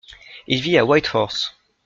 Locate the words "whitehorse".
0.87-1.55